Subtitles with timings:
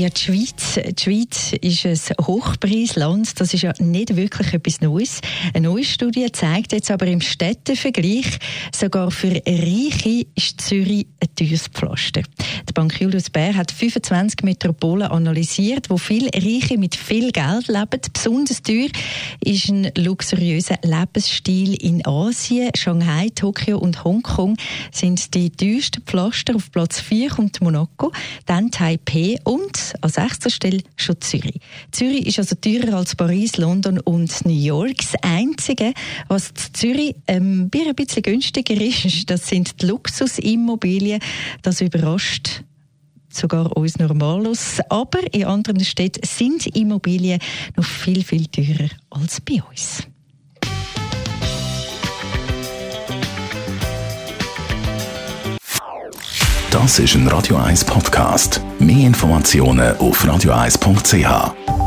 [0.00, 3.38] ja, die Schweiz, die Schweiz ist ein Hochpreisland.
[3.38, 5.20] Das ist ja nicht wirklich etwas Neues.
[5.52, 8.38] Eine neue Studie zeigt jetzt aber im Städtevergleich,
[8.74, 12.22] sogar für Reiche ist Zürich ein teures Pflaster.
[12.72, 18.00] Bank Julius Baer hat 25 Metropolen analysiert, wo viele Reiche mit viel Geld leben.
[18.12, 18.88] Besonders teuer
[19.44, 22.70] ist ein luxuriöser Lebensstil in Asien.
[22.76, 24.56] Shanghai, Tokio und Hongkong
[24.92, 26.56] sind die teuersten Pflaster.
[26.56, 28.12] Auf Platz 4 kommt Monaco,
[28.46, 31.60] dann Taipei und an sechster Stelle schon Zürich.
[31.92, 34.98] Zürich ist also teurer als Paris, London und New York.
[34.98, 35.92] Das Einzige,
[36.28, 41.20] was in Zürich ähm, ein bisschen günstiger ist, das sind die Luxusimmobilien.
[41.62, 42.59] Das überrascht
[43.34, 44.78] sogar uns Normalos.
[44.88, 47.40] Aber in anderen Städten sind Immobilien
[47.76, 50.04] noch viel, viel teurer als bei uns.
[56.70, 58.60] Das ist ein Radio 1 Podcast.
[58.78, 61.79] Mehr Informationen auf radio1.ch.